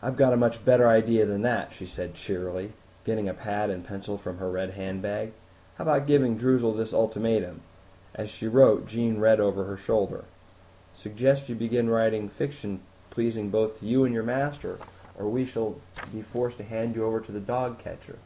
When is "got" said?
0.16-0.32